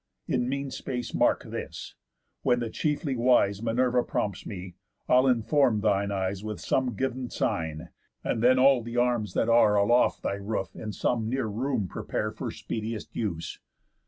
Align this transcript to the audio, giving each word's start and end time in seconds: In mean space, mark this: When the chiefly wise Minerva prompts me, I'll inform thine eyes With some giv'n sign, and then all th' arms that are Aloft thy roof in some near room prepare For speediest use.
In 0.27 0.49
mean 0.49 0.71
space, 0.71 1.13
mark 1.13 1.43
this: 1.43 1.93
When 2.41 2.59
the 2.59 2.71
chiefly 2.71 3.15
wise 3.15 3.61
Minerva 3.61 4.01
prompts 4.01 4.47
me, 4.47 4.73
I'll 5.07 5.27
inform 5.27 5.81
thine 5.81 6.11
eyes 6.11 6.43
With 6.43 6.59
some 6.59 6.95
giv'n 6.95 7.31
sign, 7.31 7.89
and 8.23 8.41
then 8.41 8.57
all 8.57 8.83
th' 8.83 8.97
arms 8.97 9.35
that 9.35 9.47
are 9.47 9.75
Aloft 9.75 10.23
thy 10.23 10.37
roof 10.37 10.75
in 10.75 10.91
some 10.91 11.29
near 11.29 11.45
room 11.45 11.87
prepare 11.87 12.31
For 12.31 12.49
speediest 12.49 13.15
use. 13.15 13.59